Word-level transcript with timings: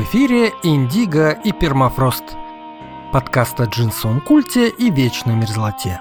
Эфире 0.00 0.52
«Индиго» 0.62 1.32
и 1.32 1.50
«Пермафрост». 1.50 2.22
Подкаст 3.12 3.60
о 3.60 3.64
джинсовом 3.64 4.20
культе 4.20 4.68
и 4.68 4.90
вечной 4.90 5.34
мерзлоте. 5.34 6.00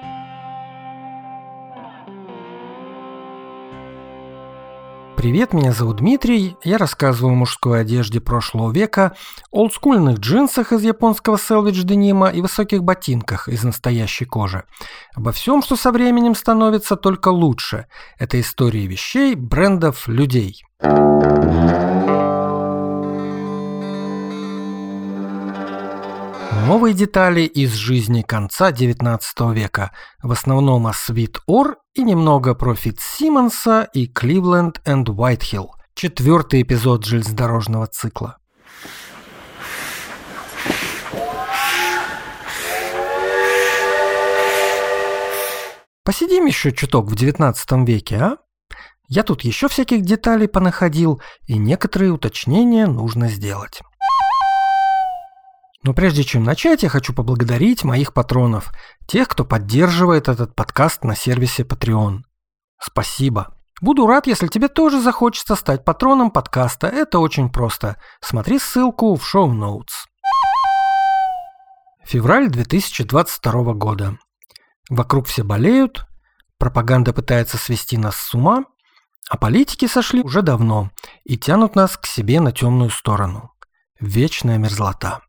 Привет, 5.15 5.53
меня 5.53 5.71
зовут 5.71 5.97
Дмитрий. 5.97 6.57
Я 6.63 6.77
рассказываю 6.77 7.33
о 7.33 7.37
мужской 7.37 7.81
одежде 7.81 8.21
прошлого 8.21 8.71
века, 8.71 9.15
олдскульных 9.49 10.19
джинсах 10.19 10.73
из 10.73 10.83
японского 10.83 11.39
селвидж 11.39 11.81
денима 11.81 12.29
и 12.29 12.41
высоких 12.41 12.83
ботинках 12.83 13.47
из 13.47 13.63
настоящей 13.63 14.25
кожи. 14.25 14.65
Обо 15.15 15.31
всем, 15.31 15.63
что 15.63 15.75
со 15.75 15.91
временем 15.91 16.35
становится 16.35 16.97
только 16.97 17.29
лучше. 17.29 17.87
Это 18.19 18.39
истории 18.39 18.85
вещей, 18.85 19.33
брендов, 19.33 20.07
людей. 20.07 20.63
Новые 26.77 26.93
детали 26.93 27.41
из 27.41 27.73
жизни 27.73 28.21
конца 28.21 28.69
XIX 28.69 29.19
века, 29.51 29.93
в 30.21 30.31
основном 30.31 30.85
о 30.85 30.93
Свит 30.93 31.39
Ор 31.47 31.77
и 31.95 32.03
немного 32.03 32.53
про 32.53 32.75
Фитцсимонса 32.75 33.89
и 33.93 34.05
Кливленд 34.05 34.79
энд 34.85 35.09
Уайтхилл. 35.09 35.73
Четвертый 35.95 36.61
эпизод 36.61 37.03
железнодорожного 37.03 37.87
цикла. 37.87 38.37
Посидим 46.03 46.45
еще 46.45 46.71
чуток 46.71 47.09
в 47.09 47.15
XIX 47.15 47.55
веке, 47.87 48.17
а? 48.17 48.37
Я 49.07 49.23
тут 49.23 49.41
еще 49.41 49.67
всяких 49.67 50.03
деталей 50.03 50.47
понаходил, 50.47 51.23
и 51.47 51.57
некоторые 51.57 52.11
уточнения 52.11 52.85
нужно 52.85 53.29
сделать. 53.29 53.81
Но 55.87 55.93
прежде 55.93 56.25
чем 56.25 56.43
начать, 56.43 56.83
я 56.83 56.89
хочу 56.89 57.13
поблагодарить 57.13 57.85
моих 57.85 58.11
патронов, 58.11 58.73
тех, 59.07 59.29
кто 59.29 59.45
поддерживает 59.45 60.27
этот 60.27 60.53
подкаст 60.53 61.05
на 61.05 61.15
сервисе 61.15 61.63
Patreon. 61.63 62.23
Спасибо. 62.77 63.55
Буду 63.79 64.05
рад, 64.05 64.27
если 64.27 64.47
тебе 64.47 64.67
тоже 64.67 64.99
захочется 64.99 65.55
стать 65.55 65.85
патроном 65.85 66.29
подкаста. 66.29 66.87
Это 66.87 67.19
очень 67.19 67.49
просто. 67.49 67.95
Смотри 68.19 68.59
ссылку 68.59 69.15
в 69.15 69.25
шоу-ноутс. 69.25 70.07
Февраль 72.03 72.49
2022 72.49 73.73
года. 73.75 74.17
Вокруг 74.89 75.27
все 75.27 75.43
болеют, 75.43 76.05
пропаганда 76.57 77.13
пытается 77.13 77.55
свести 77.55 77.97
нас 77.97 78.17
с 78.17 78.33
ума, 78.33 78.65
а 79.29 79.37
политики 79.37 79.87
сошли 79.87 80.21
уже 80.21 80.41
давно 80.41 80.91
и 81.23 81.37
тянут 81.37 81.77
нас 81.77 81.95
к 81.95 82.05
себе 82.07 82.41
на 82.41 82.51
темную 82.51 82.89
сторону. 82.89 83.53
Вечная 84.01 84.57
мерзлота. 84.57 85.21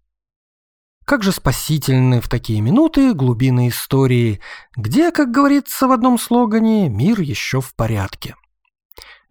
Как 1.08 1.22
же 1.22 1.32
спасительны 1.32 2.20
в 2.20 2.28
такие 2.28 2.60
минуты 2.60 3.14
глубины 3.14 3.68
истории, 3.68 4.42
где, 4.76 5.10
как 5.10 5.30
говорится 5.30 5.88
в 5.88 5.92
одном 5.92 6.18
слогане, 6.18 6.90
мир 6.90 7.18
еще 7.22 7.62
в 7.62 7.74
порядке. 7.74 8.34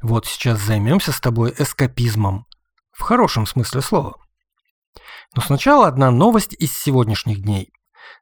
Вот 0.02 0.26
сейчас 0.26 0.60
займемся 0.60 1.12
с 1.12 1.20
тобой 1.20 1.54
эскапизмом. 1.56 2.48
В 2.94 3.04
хорошем 3.04 3.46
смысле 3.46 3.82
слова. 3.82 4.16
Но 5.36 5.44
сначала 5.44 5.88
одна 5.88 6.10
новость 6.10 6.56
из 6.58 6.76
сегодняшних 6.76 7.44
дней. 7.44 7.72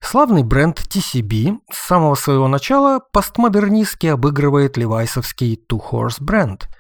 Славный 0.02 0.44
бренд 0.44 0.78
TCB 0.78 1.60
с 1.72 1.78
самого 1.78 2.16
своего 2.16 2.50
начала 2.50 3.00
постмодернистски 3.00 4.08
обыгрывает 4.08 4.76
левайсовский 4.76 5.56
Two 5.56 5.80
Horse 5.80 6.18
бренд– 6.20 6.68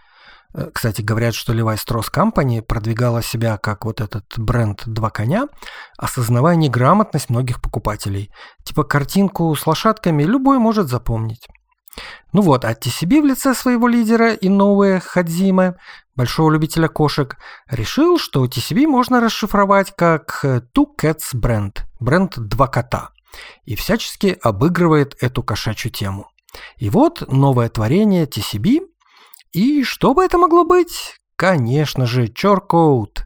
кстати, 0.73 1.01
говорят, 1.01 1.35
что 1.35 1.53
Levi 1.53 1.75
Strauss 1.75 2.11
Company 2.13 2.61
продвигала 2.61 3.21
себя 3.21 3.57
как 3.57 3.85
вот 3.85 3.99
этот 3.99 4.25
бренд 4.37 4.83
«Два 4.85 5.09
коня», 5.09 5.47
осознавая 5.97 6.55
неграмотность 6.55 7.29
многих 7.29 7.61
покупателей. 7.61 8.31
Типа 8.63 8.83
картинку 8.83 9.53
с 9.55 9.67
лошадками 9.67 10.23
любой 10.23 10.57
может 10.59 10.87
запомнить. 10.87 11.47
Ну 12.33 12.41
вот, 12.41 12.65
а 12.65 12.73
TCB 12.73 13.21
в 13.21 13.25
лице 13.25 13.53
своего 13.53 13.87
лидера 13.87 14.33
Иноуэ 14.33 14.99
Хадзиме, 14.99 15.75
большого 16.15 16.51
любителя 16.51 16.87
кошек, 16.87 17.37
решил, 17.69 18.17
что 18.19 18.45
TCB 18.45 18.87
можно 18.87 19.21
расшифровать 19.21 19.93
как 19.95 20.39
Two 20.43 20.87
Cats 20.99 21.29
бренд, 21.33 21.85
бренд 21.99 22.37
«Два 22.37 22.67
кота», 22.67 23.11
и 23.63 23.75
всячески 23.75 24.37
обыгрывает 24.41 25.15
эту 25.21 25.43
кошачью 25.43 25.91
тему. 25.91 26.29
И 26.77 26.89
вот 26.89 27.29
новое 27.29 27.69
творение 27.69 28.25
TCB– 28.25 28.79
и 29.55 29.83
что 29.83 30.13
бы 30.13 30.25
это 30.25 30.37
могло 30.37 30.65
быть? 30.65 31.15
Конечно 31.37 32.05
же, 32.05 32.27
Чоркоут. 32.27 33.25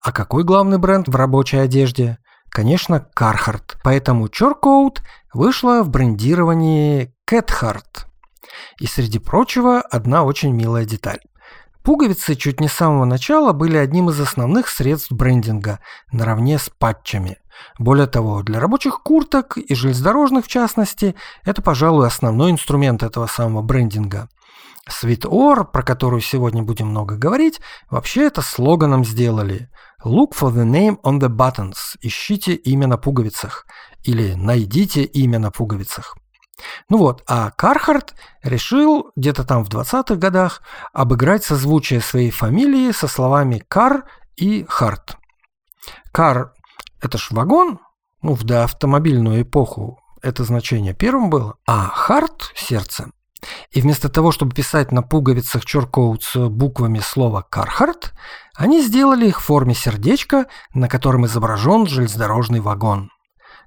А 0.00 0.12
какой 0.12 0.44
главный 0.44 0.78
бренд 0.78 1.08
в 1.08 1.16
рабочей 1.16 1.56
одежде? 1.56 2.18
Конечно, 2.50 3.00
Кархарт. 3.00 3.76
Поэтому 3.82 4.28
Чоркоут 4.28 5.02
вышла 5.34 5.82
в 5.82 5.88
брендировании 5.88 7.12
Кэтхарт. 7.24 8.06
И 8.80 8.86
среди 8.86 9.18
прочего, 9.18 9.80
одна 9.80 10.22
очень 10.22 10.52
милая 10.52 10.84
деталь. 10.84 11.18
Пуговицы 11.82 12.36
чуть 12.36 12.60
не 12.60 12.68
с 12.68 12.72
самого 12.72 13.04
начала 13.04 13.52
были 13.52 13.76
одним 13.76 14.10
из 14.10 14.20
основных 14.20 14.68
средств 14.68 15.10
брендинга, 15.10 15.80
наравне 16.12 16.60
с 16.60 16.70
патчами. 16.70 17.38
Более 17.80 18.06
того, 18.06 18.44
для 18.44 18.60
рабочих 18.60 19.02
курток 19.02 19.58
и 19.58 19.74
железнодорожных 19.74 20.44
в 20.44 20.48
частности, 20.48 21.16
это, 21.44 21.60
пожалуй, 21.60 22.06
основной 22.06 22.52
инструмент 22.52 23.02
этого 23.02 23.26
самого 23.26 23.62
брендинга. 23.62 24.28
Sweet 24.88 25.64
про 25.72 25.82
которую 25.82 26.20
сегодня 26.20 26.62
будем 26.62 26.88
много 26.88 27.16
говорить, 27.16 27.60
вообще 27.90 28.26
это 28.26 28.40
слоганом 28.40 29.04
сделали. 29.04 29.68
Look 30.04 30.32
for 30.32 30.52
the 30.52 30.64
name 30.64 31.00
on 31.02 31.18
the 31.18 31.28
buttons. 31.28 31.96
Ищите 32.00 32.54
имя 32.54 32.86
на 32.86 32.96
пуговицах. 32.96 33.66
Или 34.04 34.34
найдите 34.34 35.02
имя 35.02 35.38
на 35.38 35.50
пуговицах. 35.50 36.16
Ну 36.88 36.98
вот, 36.98 37.22
а 37.26 37.50
Кархарт 37.50 38.14
решил 38.42 39.10
где-то 39.16 39.44
там 39.44 39.64
в 39.64 39.68
20-х 39.68 40.14
годах 40.14 40.62
обыграть 40.92 41.44
созвучие 41.44 42.00
своей 42.00 42.30
фамилии 42.30 42.92
со 42.92 43.08
словами 43.08 43.62
«кар» 43.68 44.04
и 44.36 44.64
«харт». 44.68 45.16
«Кар»— 46.12 46.54
это 47.02 47.18
ж 47.18 47.28
вагон, 47.30 47.80
ну, 48.22 48.34
в 48.34 48.44
доавтомобильную 48.44 49.42
эпоху 49.42 50.00
это 50.22 50.44
значение 50.44 50.94
первым 50.94 51.28
было, 51.28 51.56
а 51.66 51.88
«харт»— 51.88 52.52
сердце. 52.54 53.10
И 53.70 53.80
вместо 53.80 54.08
того, 54.08 54.32
чтобы 54.32 54.54
писать 54.54 54.92
на 54.92 55.02
пуговицах 55.02 55.64
Чоркоутс 55.64 56.36
буквами 56.36 57.00
слова 57.00 57.42
«Кархарт», 57.48 58.14
они 58.54 58.82
сделали 58.82 59.28
их 59.28 59.40
в 59.40 59.44
форме 59.44 59.74
сердечка, 59.74 60.46
на 60.72 60.88
котором 60.88 61.26
изображен 61.26 61.86
железнодорожный 61.86 62.60
вагон. 62.60 63.10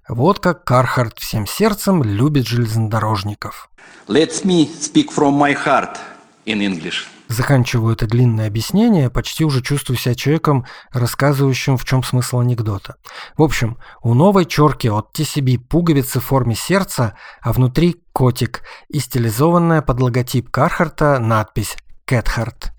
Вот 0.08 0.40
как 0.40 0.64
Кархарт 0.64 1.20
всем 1.20 1.46
сердцем 1.46 2.02
любит 2.02 2.48
железнодорожников. 2.48 3.70
Let 4.08 4.44
me 4.44 4.68
speak 4.80 5.10
from 5.16 5.38
my 5.38 5.56
heart 5.56 5.98
in 6.46 6.62
English. 6.62 7.06
Заканчиваю 7.28 7.94
это 7.94 8.08
длинное 8.08 8.48
объяснение, 8.48 9.12
почти 9.12 9.46
уже 9.46 9.62
чувствую 9.62 9.98
себя 9.98 10.16
человеком, 10.16 10.66
рассказывающим, 10.92 11.78
в 11.78 11.86
чем 11.86 12.02
смысл 12.02 12.40
анекдота. 12.40 12.96
В 13.38 13.44
общем, 13.44 13.78
у 14.02 14.16
новой 14.16 14.46
черки 14.46 14.90
от 14.90 15.16
TCB 15.16 15.60
пуговицы 15.60 16.20
в 16.20 16.26
форме 16.26 16.56
сердца, 16.56 17.16
а 17.42 17.54
внутри 17.54 18.02
котик 18.20 18.64
и 18.90 19.00
стилизованная 19.00 19.82
под 19.82 20.02
логотип 20.02 20.50
Кархарта 20.50 21.20
надпись 21.20 21.78
«Кэтхарт». 22.04 22.74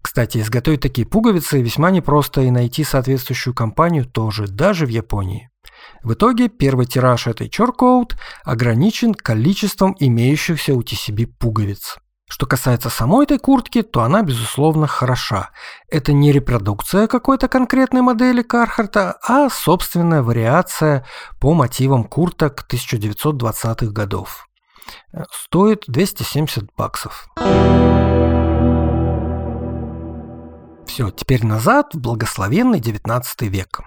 Кстати, 0.00 0.38
изготовить 0.38 0.80
такие 0.80 1.04
пуговицы 1.04 1.60
весьма 1.60 1.90
непросто 1.90 2.42
и 2.42 2.52
найти 2.52 2.84
соответствующую 2.84 3.52
компанию 3.52 4.04
тоже, 4.04 4.46
даже 4.46 4.86
в 4.86 4.88
Японии. 4.88 5.50
В 6.04 6.12
итоге 6.12 6.48
первый 6.48 6.86
тираж 6.86 7.26
этой 7.26 7.48
чоркоут 7.48 8.16
ограничен 8.44 9.12
количеством 9.12 9.96
имеющихся 9.98 10.72
у 10.72 10.82
TCB 10.82 11.32
пуговиц. 11.36 11.96
Что 12.30 12.46
касается 12.46 12.88
самой 12.88 13.24
этой 13.24 13.40
куртки, 13.40 13.82
то 13.82 14.02
она, 14.02 14.22
безусловно, 14.22 14.86
хороша. 14.86 15.50
Это 15.88 16.12
не 16.12 16.30
репродукция 16.30 17.08
какой-то 17.08 17.48
конкретной 17.48 18.02
модели 18.02 18.42
Кархарта, 18.42 19.18
а 19.26 19.50
собственная 19.50 20.22
вариация 20.22 21.04
по 21.40 21.54
мотивам 21.54 22.04
курток 22.04 22.64
1920-х 22.70 23.86
годов. 23.86 24.46
Стоит 25.30 25.84
270 25.86 26.70
баксов. 26.76 27.28
Все, 30.86 31.10
теперь 31.10 31.44
назад 31.44 31.94
в 31.94 31.98
благословенный 31.98 32.80
19 32.80 33.42
век. 33.42 33.80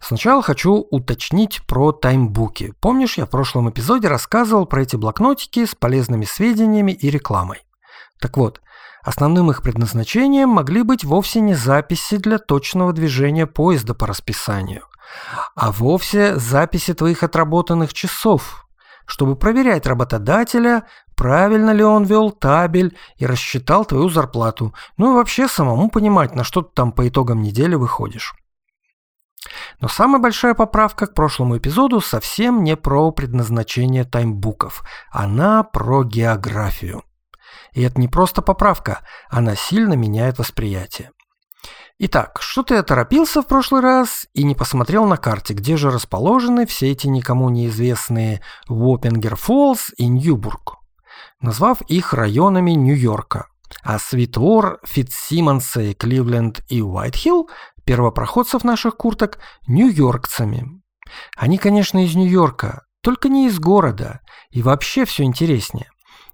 Сначала 0.00 0.42
хочу 0.42 0.86
уточнить 0.90 1.64
про 1.66 1.92
таймбуки. 1.92 2.74
Помнишь, 2.80 3.18
я 3.18 3.26
в 3.26 3.30
прошлом 3.30 3.70
эпизоде 3.70 4.08
рассказывал 4.08 4.66
про 4.66 4.82
эти 4.82 4.96
блокнотики 4.96 5.64
с 5.64 5.74
полезными 5.74 6.24
сведениями 6.24 6.92
и 6.92 7.10
рекламой. 7.10 7.62
Так 8.18 8.36
вот, 8.36 8.60
основным 9.02 9.50
их 9.50 9.62
предназначением 9.62 10.48
могли 10.48 10.82
быть 10.82 11.04
вовсе 11.04 11.40
не 11.40 11.54
записи 11.54 12.16
для 12.16 12.38
точного 12.38 12.92
движения 12.92 13.46
поезда 13.46 13.94
по 13.94 14.06
расписанию, 14.06 14.86
а 15.54 15.70
вовсе 15.70 16.36
записи 16.36 16.94
твоих 16.94 17.22
отработанных 17.22 17.94
часов, 17.94 18.66
чтобы 19.06 19.36
проверять 19.36 19.86
работодателя, 19.86 20.84
правильно 21.16 21.70
ли 21.70 21.82
он 21.82 22.04
вел 22.04 22.30
табель 22.30 22.96
и 23.16 23.26
рассчитал 23.26 23.84
твою 23.84 24.08
зарплату, 24.08 24.74
ну 24.96 25.12
и 25.12 25.14
вообще 25.14 25.48
самому 25.48 25.90
понимать, 25.90 26.34
на 26.34 26.44
что 26.44 26.62
ты 26.62 26.70
там 26.74 26.92
по 26.92 27.08
итогам 27.08 27.42
недели 27.42 27.74
выходишь. 27.74 28.34
Но 29.80 29.88
самая 29.88 30.20
большая 30.20 30.54
поправка 30.54 31.06
к 31.06 31.14
прошлому 31.14 31.56
эпизоду 31.56 32.00
совсем 32.00 32.62
не 32.62 32.76
про 32.76 33.10
предназначение 33.10 34.04
таймбуков. 34.04 34.82
Она 35.10 35.62
про 35.62 36.04
географию. 36.04 37.02
И 37.72 37.82
это 37.82 38.00
не 38.00 38.08
просто 38.08 38.42
поправка, 38.42 39.00
она 39.28 39.56
сильно 39.56 39.94
меняет 39.94 40.38
восприятие. 40.38 41.10
Итак, 42.02 42.38
что-то 42.40 42.76
я 42.76 42.82
торопился 42.82 43.42
в 43.42 43.46
прошлый 43.46 43.82
раз 43.82 44.26
и 44.32 44.42
не 44.42 44.54
посмотрел 44.54 45.04
на 45.04 45.18
карте, 45.18 45.52
где 45.52 45.76
же 45.76 45.90
расположены 45.90 46.64
все 46.64 46.92
эти 46.92 47.08
никому 47.08 47.50
неизвестные 47.50 48.40
Уоппингер 48.70 49.36
Фоллс 49.36 49.92
и 49.98 50.06
Ньюбург, 50.06 50.78
назвав 51.42 51.82
их 51.82 52.14
районами 52.14 52.70
Нью-Йорка. 52.70 53.48
А 53.82 53.98
Свитвор, 53.98 54.80
Фитсимонсы, 54.82 55.92
Кливленд 55.92 56.62
и 56.70 56.80
Уайтхилл 56.80 57.50
первопроходцев 57.84 58.64
наших 58.64 58.96
курток 58.96 59.38
нью-йоркцами. 59.66 60.80
Они, 61.36 61.58
конечно, 61.58 62.02
из 62.02 62.14
Нью-Йорка, 62.14 62.86
только 63.02 63.28
не 63.28 63.46
из 63.46 63.58
города, 63.58 64.20
и 64.48 64.62
вообще 64.62 65.04
все 65.04 65.24
интереснее. 65.24 65.90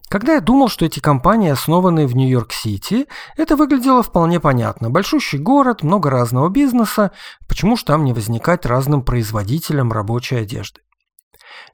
Когда 0.08 0.35
я 0.35 0.41
думал, 0.41 0.69
что 0.69 0.85
эти 0.85 1.00
компании 1.00 1.50
основаны 1.50 2.06
в 2.06 2.14
Нью-Йорк-Сити, 2.14 3.06
это 3.37 3.56
выглядело 3.56 4.03
вполне 4.05 4.38
понятно. 4.38 4.88
Большущий 4.88 5.38
город, 5.38 5.82
много 5.82 6.11
разного 6.11 6.49
бизнеса, 6.49 7.11
почему 7.49 7.76
же 7.76 7.85
там 7.85 8.05
не 8.05 8.12
возникать 8.12 8.64
разным 8.67 9.03
производителям 9.03 9.91
рабочей 9.91 10.37
одежды? 10.37 10.81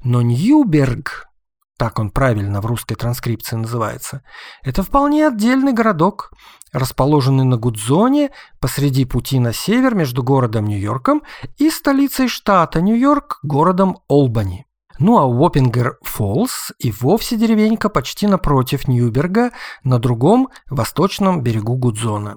Но 0.03 0.23
Ньюберг, 0.23 1.27
так 1.77 1.99
он 1.99 2.11
правильно 2.11 2.63
в 2.63 2.67
русской 2.67 2.95
транскрипции 2.95 3.57
называется, 3.57 4.23
это 4.63 4.83
вполне 4.83 5.29
отдельный 5.29 5.75
городок, 5.75 6.33
расположенный 6.73 7.45
на 7.45 7.59
Гудзоне 7.59 8.31
посреди 8.61 9.05
пути 9.05 9.41
на 9.41 9.53
север 9.53 9.95
между 9.95 10.23
городом 10.23 10.67
Нью-Йорком 10.67 11.23
и 11.59 11.69
столицей 11.69 12.29
штата 12.29 12.81
Нью-Йорк, 12.81 13.41
городом 13.43 13.99
Олбани. 14.09 14.65
Ну 15.03 15.19
а 15.19 15.25
Уоппингер 15.25 15.99
Фоллс 16.03 16.71
и 16.79 16.93
вовсе 16.93 17.37
деревенька 17.37 17.89
почти 17.89 18.29
напротив 18.29 18.87
Ньюберга, 18.87 19.51
на 19.83 19.99
другом 19.99 20.49
восточном 20.71 21.43
берегу 21.43 21.75
Гудзона. 21.75 22.37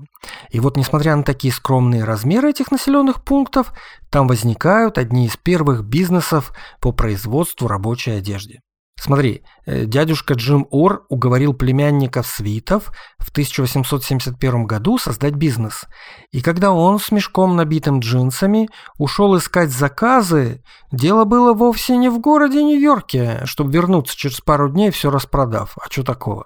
И 0.50 0.60
вот 0.60 0.76
несмотря 0.76 1.16
на 1.16 1.22
такие 1.22 1.54
скромные 1.54 2.04
размеры 2.04 2.50
этих 2.50 2.72
населенных 2.72 3.24
пунктов, 3.24 3.72
там 4.10 4.28
возникают 4.28 4.98
одни 4.98 5.28
из 5.28 5.38
первых 5.38 5.84
бизнесов 5.84 6.54
по 6.82 6.92
производству 6.92 7.68
рабочей 7.68 8.18
одежды. 8.18 8.62
Смотри, 8.98 9.44
э, 9.66 9.86
дядюшка 9.86 10.34
Джим 10.36 10.68
Ор 10.72 11.06
уговорил 11.10 11.54
племянников 11.54 12.26
Свитов 12.26 12.92
в 13.20 13.30
1871 13.30 14.66
году 14.66 14.98
создать 14.98 15.34
бизнес. 15.34 15.86
И 16.32 16.42
когда 16.42 16.72
он 16.72 17.00
с 17.00 17.12
мешком, 17.12 17.56
набитым 17.56 18.00
джинсами, 18.00 18.70
ушел 18.98 19.38
искать 19.38 19.70
заказы, 19.70 20.64
дело 20.92 21.26
было 21.26 21.54
вовсе 21.54 21.98
не 21.98 22.10
в 22.10 22.20
городе 22.20 22.64
Нью-Йорке, 22.64 23.42
чтобы 23.44 23.74
вернуться 23.74 24.18
через 24.18 24.42
пару 24.42 24.70
дней 24.70 24.92
все 24.92 25.12
распродав. 25.12 25.78
А 25.78 25.92
что 25.92 26.04
такого? 26.04 26.46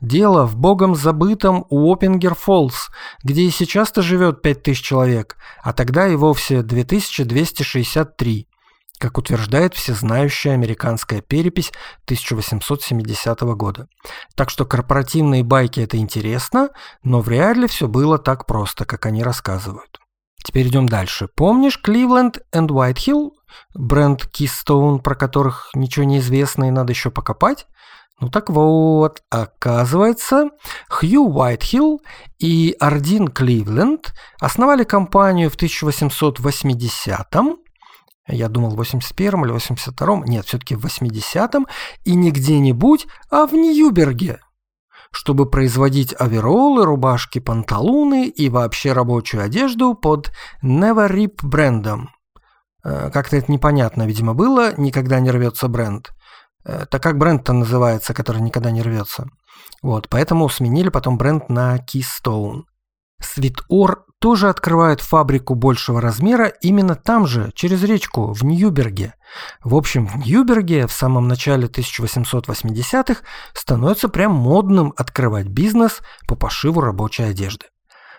Дело 0.00 0.46
в 0.46 0.56
богом 0.56 0.94
забытом 0.94 1.64
Уоппингер 1.70 2.34
Фоллс, 2.34 2.88
где 3.24 3.42
и 3.42 3.50
сейчас-то 3.50 4.02
живет 4.02 4.42
5000 4.42 4.82
человек, 4.82 5.36
а 5.62 5.72
тогда 5.72 6.06
и 6.06 6.16
вовсе 6.16 6.62
2263 6.62 8.48
как 8.98 9.18
утверждает 9.18 9.74
всезнающая 9.74 10.54
американская 10.54 11.20
перепись 11.20 11.72
1870 12.04 13.40
года. 13.54 13.88
Так 14.34 14.50
что 14.50 14.64
корпоративные 14.64 15.44
байки 15.44 15.80
это 15.80 15.96
интересно, 15.96 16.70
но 17.02 17.20
вряд 17.20 17.56
ли 17.56 17.66
все 17.66 17.88
было 17.88 18.18
так 18.18 18.46
просто, 18.46 18.84
как 18.84 19.06
они 19.06 19.22
рассказывают. 19.22 20.00
Теперь 20.42 20.68
идем 20.68 20.88
дальше. 20.88 21.28
Помнишь 21.34 21.80
Кливленд 21.80 22.38
и 22.38 22.58
Уайтхилл? 22.58 23.34
Бренд 23.74 24.26
Keystone, 24.26 25.00
про 25.00 25.14
которых 25.14 25.70
ничего 25.74 26.04
не 26.04 26.18
известно 26.18 26.68
и 26.68 26.70
надо 26.70 26.92
еще 26.92 27.10
покопать? 27.10 27.66
Ну 28.18 28.30
так 28.30 28.48
вот, 28.48 29.22
оказывается, 29.28 30.48
Хью 30.88 31.28
Уайтхилл 31.28 32.00
и 32.38 32.74
Ардин 32.80 33.28
Кливленд 33.28 34.14
основали 34.40 34.84
компанию 34.84 35.50
в 35.50 35.56
1880-м, 35.56 37.58
я 38.28 38.48
думал 38.48 38.70
в 38.70 38.80
81-м 38.80 39.44
или 39.44 39.54
82-м, 39.54 40.24
нет, 40.24 40.46
все-таки 40.46 40.74
в 40.74 40.84
80-м, 40.84 41.66
и 42.04 42.14
не 42.14 42.30
где-нибудь, 42.30 43.06
а 43.30 43.46
в 43.46 43.52
Ньюберге, 43.52 44.40
чтобы 45.10 45.48
производить 45.48 46.14
оверолы, 46.18 46.84
рубашки, 46.84 47.38
панталоны 47.38 48.26
и 48.26 48.48
вообще 48.48 48.92
рабочую 48.92 49.44
одежду 49.44 49.94
под 49.94 50.32
Never 50.62 51.08
Rip 51.10 51.38
брендом. 51.42 52.10
Э, 52.84 53.10
как-то 53.12 53.36
это 53.36 53.50
непонятно, 53.50 54.06
видимо, 54.06 54.34
было, 54.34 54.74
никогда 54.76 55.20
не 55.20 55.30
рвется 55.30 55.68
бренд. 55.68 56.12
Э, 56.64 56.86
так 56.90 57.02
как 57.02 57.18
бренд-то 57.18 57.52
называется, 57.52 58.12
который 58.14 58.42
никогда 58.42 58.70
не 58.70 58.82
рвется. 58.82 59.28
Вот, 59.82 60.08
поэтому 60.08 60.48
сменили 60.48 60.88
потом 60.88 61.16
бренд 61.16 61.48
на 61.48 61.76
Keystone. 61.78 62.62
Свитор 63.20 64.04
тоже 64.18 64.48
открывает 64.48 65.00
фабрику 65.00 65.54
большего 65.54 66.00
размера 66.00 66.46
именно 66.46 66.94
там 66.94 67.26
же, 67.26 67.52
через 67.54 67.82
речку, 67.82 68.32
в 68.32 68.44
Ньюберге. 68.44 69.14
В 69.62 69.74
общем, 69.74 70.06
в 70.06 70.16
Ньюберге 70.16 70.86
в 70.86 70.92
самом 70.92 71.28
начале 71.28 71.66
1880-х 71.66 73.20
становится 73.52 74.08
прям 74.08 74.32
модным 74.32 74.92
открывать 74.96 75.46
бизнес 75.46 76.00
по 76.26 76.34
пошиву 76.34 76.80
рабочей 76.80 77.24
одежды. 77.24 77.66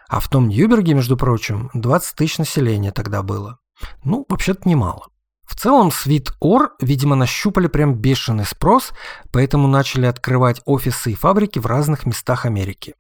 А 0.07 0.19
в 0.19 0.29
том 0.29 0.47
Ньюберге, 0.47 0.94
между 0.94 1.17
прочим, 1.17 1.69
20 1.73 2.15
тысяч 2.15 2.38
населения 2.38 2.91
тогда 2.91 3.23
было. 3.23 3.59
Ну, 4.03 4.25
вообще-то 4.29 4.67
немало. 4.67 5.07
В 5.45 5.55
целом, 5.55 5.91
Свит 5.91 6.31
Ор, 6.39 6.73
видимо, 6.81 7.15
нащупали 7.15 7.67
прям 7.67 7.95
бешеный 7.95 8.45
спрос, 8.45 8.91
поэтому 9.31 9.67
начали 9.67 10.05
открывать 10.05 10.61
офисы 10.65 11.11
и 11.11 11.15
фабрики 11.15 11.57
в 11.57 11.65
разных 11.65 12.05
местах 12.05 12.45
Америки. 12.45 12.95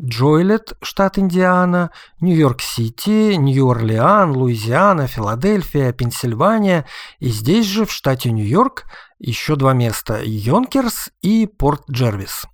Джойлет, 0.00 0.72
штат 0.82 1.18
Индиана, 1.18 1.90
Нью-Йорк-Сити, 2.20 3.34
Нью-Орлеан, 3.34 4.36
Луизиана, 4.36 5.06
Филадельфия, 5.06 5.92
Пенсильвания 5.92 6.86
и 7.18 7.28
здесь 7.28 7.66
же, 7.66 7.84
в 7.84 7.92
штате 7.92 8.30
Нью-Йорк, 8.30 8.84
еще 9.18 9.56
два 9.56 9.72
места– 9.72 10.20
Йонкерс 10.24 11.10
и 11.22 11.46
Порт-Джервис. 11.46 12.44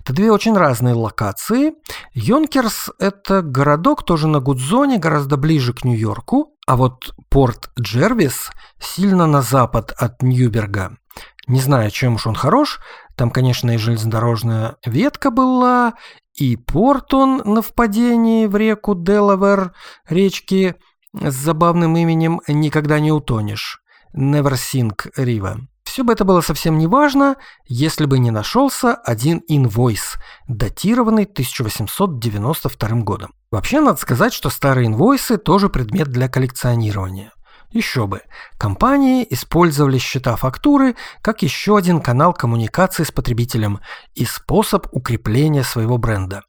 Это 0.00 0.12
две 0.12 0.32
очень 0.32 0.56
разные 0.56 0.94
локации. 0.94 1.74
Йонкерс– 2.14 2.90
это 2.98 3.42
городок 3.42 4.04
тоже 4.04 4.26
на 4.26 4.40
Гудзоне, 4.40 4.98
гораздо 4.98 5.36
ближе 5.36 5.72
к 5.72 5.84
Нью-Йорку, 5.84 6.54
а 6.66 6.76
вот 6.76 7.14
Порт 7.28 7.70
Джервис 7.78 8.50
сильно 8.80 9.26
на 9.26 9.42
запад 9.42 9.92
от 9.96 10.22
Ньюберга. 10.22 10.96
Не 11.46 11.60
знаю, 11.60 11.90
чем 11.90 12.14
уж 12.16 12.26
он 12.26 12.34
хорош, 12.34 12.80
там, 13.14 13.30
конечно, 13.30 13.70
и 13.70 13.76
железнодорожная 13.76 14.76
ветка 14.84 15.30
была, 15.30 15.94
и 16.36 16.56
порт 16.56 17.14
он 17.14 17.42
на 17.44 17.62
впадении 17.62 18.46
в 18.46 18.56
реку 18.56 18.94
Делавер, 18.94 19.72
речки 20.08 20.76
с 21.12 21.34
забавным 21.34 21.96
именем 21.96 22.40
«Никогда 22.46 23.00
не 23.00 23.10
утонешь»– 23.10 23.80
Never 24.14 24.52
Sink 24.52 25.10
River. 25.18 25.60
Все 25.84 26.04
бы 26.04 26.12
это 26.12 26.24
было 26.24 26.42
совсем 26.42 26.76
не 26.76 26.86
важно, 26.86 27.36
если 27.66 28.04
бы 28.04 28.18
не 28.18 28.30
нашелся 28.30 28.94
один 28.94 29.42
инвойс, 29.48 30.16
датированный 30.46 31.24
1892 31.24 32.88
годом. 33.00 33.32
Вообще, 33.50 33.80
надо 33.80 33.98
сказать, 33.98 34.34
что 34.34 34.50
старые 34.50 34.88
инвойсы 34.88 35.38
тоже 35.38 35.70
предмет 35.70 36.08
для 36.08 36.28
коллекционирования. 36.28 37.32
Еще 37.70 38.06
бы. 38.06 38.22
Компании 38.58 39.26
использовали 39.28 39.98
счета 39.98 40.36
фактуры 40.36 40.96
как 41.20 41.42
еще 41.42 41.76
один 41.76 42.00
канал 42.00 42.32
коммуникации 42.32 43.04
с 43.04 43.10
потребителем 43.10 43.80
и 44.14 44.24
способ 44.24 44.86
укрепления 44.92 45.64
своего 45.64 45.98
бренда. 45.98 46.44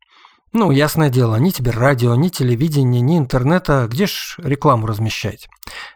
Ну, 0.54 0.72
ясное 0.72 1.10
дело, 1.10 1.36
ни 1.36 1.50
тебе 1.50 1.72
радио, 1.72 2.16
ни 2.16 2.30
телевидение, 2.30 3.02
ни 3.02 3.18
интернета, 3.18 3.88
где 3.90 4.08
ж 4.08 4.38
рекламу 4.38 4.88
размещать? 4.88 5.50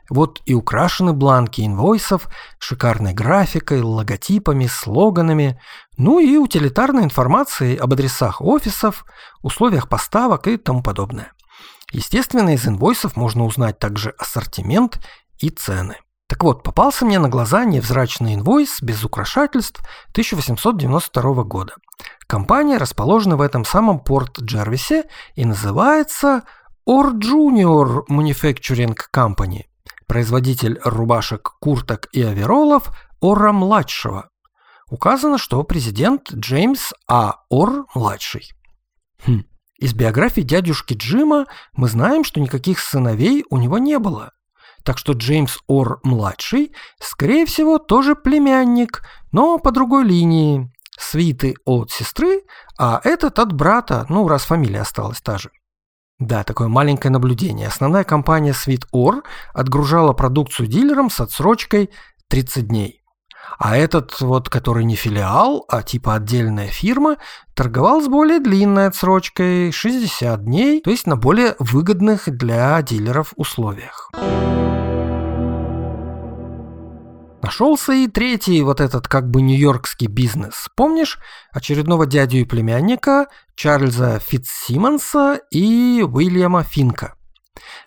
Вот 0.10 0.42
и 0.46 0.54
украшены 0.54 1.13
бланки 1.13 1.62
инвойсов 1.62 2.28
шикарной 2.60 3.13
графикой, 3.13 3.82
логотипами, 3.82 4.68
слоганами, 4.68 5.60
ну 5.98 6.20
и 6.20 6.36
утилитарной 6.36 7.06
информацией 7.06 7.78
об 7.78 7.94
адресах 7.94 8.42
офисов, 8.42 9.06
условиях 9.42 9.88
поставок 9.88 10.48
и 10.48 10.58
тому 10.58 10.84
подобное. 10.84 11.32
Естественно, 11.91 12.53
из 12.53 12.67
инвойсов 12.67 13.15
можно 13.15 13.45
узнать 13.45 13.79
также 13.79 14.12
ассортимент 14.17 15.00
и 15.39 15.50
цены. 15.50 15.98
Так 16.27 16.43
вот, 16.43 16.63
попался 16.63 17.05
мне 17.05 17.19
на 17.19 17.27
глаза 17.27 17.65
невзрачный 17.65 18.36
инвойс 18.36 18.81
без 18.81 19.03
украшательств 19.03 19.81
1892 20.12 21.43
года. 21.43 21.75
Компания 22.25 22.77
расположена 22.77 23.36
в 23.36 23.41
этом 23.41 23.65
самом 23.65 24.00
Порт-Джервисе 24.00 25.03
и 25.36 25.43
называется 25.43 26.43
Or 26.88 27.12
Junior 27.19 28.05
Manufacturing 28.10 28.98
Company, 29.13 29.65
производитель 30.07 30.79
рубашек, 30.86 31.51
курток 31.60 32.07
и 32.13 32.21
оверолов 32.24 32.91
Ора-младшего. 33.19 34.29
Указано, 34.89 35.38
что 35.38 35.62
президент 35.63 36.31
Джеймс 36.33 36.93
А. 37.10 37.41
Ор-младший. 37.50 38.51
Хм. 39.25 39.43
Из 39.81 39.95
биографии 39.95 40.41
дядюшки 40.41 40.93
Джима 40.93 41.47
мы 41.73 41.89
знаем, 41.89 42.23
что 42.23 42.39
никаких 42.39 42.79
сыновей 42.79 43.43
у 43.50 43.57
него 43.57 43.79
не 43.79 43.97
было. 43.97 44.31
Так 44.83 45.00
что 45.00 45.13
Джеймс 45.13 45.57
Ор-младший, 45.67 46.73
скорее 47.00 47.47
всего, 47.47 47.79
тоже 47.79 48.15
племянник, 48.15 49.01
но 49.31 49.57
по 49.57 49.71
другой 49.71 50.05
линии. 50.05 50.71
Свиты 51.00 51.55
от 51.65 51.89
сестры, 51.89 52.43
а 52.77 53.01
этот 53.03 53.39
от 53.39 53.53
брата, 53.53 54.05
ну, 54.07 54.27
раз 54.27 54.43
фамилия 54.43 54.81
осталась 54.81 55.19
та 55.19 55.39
же. 55.39 55.50
Да, 56.19 56.43
такое 56.43 56.67
маленькое 56.67 57.11
наблюдение. 57.11 57.67
Основная 57.67 58.03
компания 58.03 58.51
Sweet 58.51 58.83
Or 58.93 59.23
отгружала 59.51 60.13
продукцию 60.13 60.67
дилерам 60.67 61.09
с 61.09 61.19
отсрочкой 61.19 61.89
30 62.29 62.67
дней. 62.67 63.00
А 63.60 63.77
этот 63.77 64.20
вот, 64.22 64.50
который 64.50 64.86
не 64.86 64.96
филиал, 64.96 65.65
а 65.67 65.84
типа 65.84 66.15
отдельная 66.15 66.67
фирма, 66.67 67.17
торговал 67.53 68.01
с 68.01 68.08
более 68.08 68.39
длинной 68.39 68.88
отсрочкой 68.88 69.72
60 69.72 70.43
дней, 70.43 70.81
то 70.81 70.91
есть 70.91 71.08
на 71.08 71.15
более 71.15 71.55
выгодных 71.60 72.29
для 72.29 72.81
дилеров 72.81 73.34
условиях. 73.36 74.12
Нашелся 77.41 77.91
и 77.91 78.08
третий 78.08 78.62
вот 78.62 78.79
этот 78.79 79.08
как 79.08 79.29
бы 79.29 79.41
нью-йоркский 79.41 80.08
бизнес. 80.08 80.67
Помнишь 80.75 81.20
очередного 81.51 82.05
дядю 82.05 82.38
и 82.38 82.46
племянника 82.46 83.27
Чарльза 83.55 84.20
Фитцсимонса 84.20 85.39
и 85.50 86.01
Уильяма 86.08 86.63
Финка? 86.63 87.15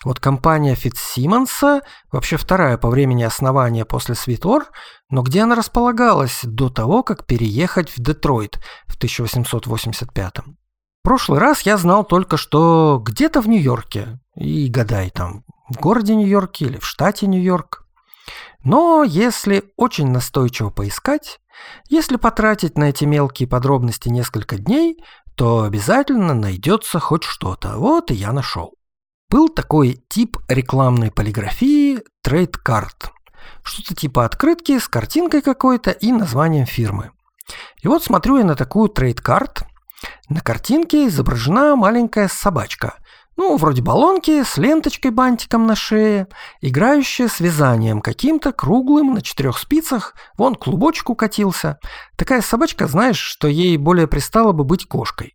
Вот 0.05 0.21
компания 0.21 0.75
Фитцсимонса 0.75 1.81
вообще 2.13 2.37
вторая 2.37 2.77
по 2.77 2.91
времени 2.91 3.23
основания 3.23 3.85
после 3.85 4.15
Свитор, 4.15 4.67
но 5.09 5.23
где 5.23 5.43
она 5.43 5.55
располагалась 5.55 6.41
до 6.43 6.69
того, 6.69 7.03
как 7.03 7.27
переехать 7.27 7.91
в 7.91 8.01
Детройт 8.01 8.59
в 8.87 8.97
1885 8.97 10.39
-м? 10.39 10.55
прошлый 11.05 11.39
раз 11.39 11.63
я 11.63 11.77
знал 11.77 12.05
только, 12.05 12.37
что 12.37 13.01
где-то 13.05 13.41
в 13.41 13.49
Нью-Йорке, 13.49 14.19
и 14.35 14.69
гадай 14.69 15.11
там, 15.11 15.45
в 15.69 15.79
городе 15.79 16.17
Нью-Йорке 16.17 16.65
или 16.65 16.79
в 16.79 16.87
штате 16.87 17.27
Нью-Йорк. 17.27 17.87
Но 18.65 19.05
если 19.05 19.71
очень 19.77 20.11
настойчиво 20.11 20.71
поискать, 20.71 21.39
если 21.89 22.17
потратить 22.17 22.79
на 22.79 22.85
эти 22.85 23.05
мелкие 23.05 23.47
подробности 23.47 24.09
несколько 24.09 24.57
дней, 24.57 24.97
то 25.37 25.63
обязательно 25.63 26.35
найдется 26.35 26.99
хоть 26.99 27.25
что-то. 27.25 27.77
Вот 27.77 28.11
и 28.11 28.15
я 28.15 28.33
нашел. 28.33 28.75
Был 29.35 29.49
такой 29.49 30.01
тип 30.09 30.37
рекламной 30.47 31.11
полиграфии 31.11 32.05
trade 32.23 32.67
card. 32.67 33.11
Что-то 33.65 33.97
типа 33.97 34.25
открытки 34.25 34.79
с 34.79 34.87
картинкой 34.87 35.43
какой-то 35.43 35.91
и 35.91 36.13
названием 36.13 36.67
фирмы. 36.67 37.11
И 37.83 37.89
вот 37.89 38.05
смотрю 38.05 38.37
я 38.37 38.45
на 38.45 38.55
такую 38.55 38.91
trade 38.91 39.28
card. 39.28 39.65
На 40.29 40.41
картинке 40.41 41.09
изображена 41.09 41.75
маленькая 41.75 42.29
собачка– 42.29 42.95
ну, 43.37 43.57
вроде 43.57 43.83
болонки 43.83 44.45
с 44.45 44.59
ленточкой-бантиком 44.59 45.67
на 45.67 45.75
шее, 45.75 46.29
играющая 46.61 47.27
с 47.27 47.41
вязанием 47.41 48.01
каким-то 48.01 48.53
круглым 48.53 49.13
на 49.13 49.23
четырех 49.23 49.59
спицах, 49.59 50.15
вон 50.39 50.55
клубочек 50.55 51.11
укатился. 51.11 51.81
Такая 52.17 52.43
собачка, 52.43 52.87
знаешь, 52.87 53.19
что 53.19 53.49
ей 53.49 53.77
более 53.77 54.07
пристало 54.07 54.53
бы 54.53 54.63
быть 54.63 54.87
кошкой. 54.87 55.35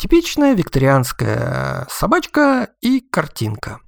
Типичная 0.00 0.54
викторианская 0.54 1.86
собачка 1.90 2.70
и 2.80 3.00
картинка. 3.00 3.80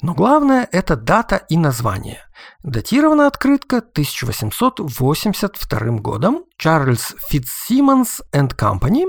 Но 0.00 0.14
главное– 0.14 0.68
это 0.72 0.94
дата 0.94 1.44
и 1.48 1.56
название. 1.56 2.20
Датирована 2.62 3.26
открытка 3.26 3.78
1882 3.78 5.98
годом. 5.98 6.44
Чарльз 6.56 7.16
Фитцсимонс 7.28 8.22
энд 8.30 8.54
Компани 8.54 9.08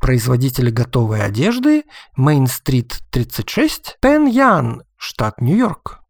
производители 0.00 0.70
готовой 0.70 1.22
одежды, 1.22 1.84
Мейн-стрит 2.16 3.02
36, 3.10 3.98
Пен-Ян, 4.00 4.82
штат 4.96 5.42
Нью-Йорк. 5.42 6.00